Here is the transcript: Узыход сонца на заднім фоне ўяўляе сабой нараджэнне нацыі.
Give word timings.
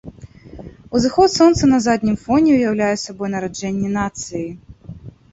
Узыход 0.99 1.29
сонца 1.33 1.63
на 1.73 1.79
заднім 1.85 2.15
фоне 2.23 2.55
ўяўляе 2.55 2.87
сабой 3.01 3.29
нараджэнне 3.33 3.91
нацыі. 3.99 4.43